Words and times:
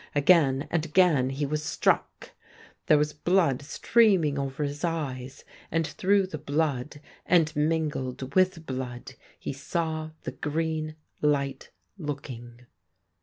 Again 0.15 0.67
and 0.71 0.83
again 0.83 1.29
he 1.29 1.45
was 1.45 1.61
struck. 1.61 2.31
71 2.31 2.31
THE 2.31 2.33
GREEN 2.33 2.67
LIGHT 2.67 2.87
There 2.87 2.97
was 2.97 3.13
blood 3.13 3.61
streaming 3.61 4.39
over 4.39 4.63
his 4.63 4.83
eyes, 4.83 5.43
and 5.69 5.85
through 5.85 6.25
the 6.25 6.39
blood 6.39 6.99
and 7.27 7.55
mingled 7.55 8.33
with 8.33 8.65
blood 8.65 9.13
he 9.37 9.53
saw 9.53 10.09
the 10.23 10.31
green 10.31 10.95
light 11.21 11.69
looking. 11.99 12.65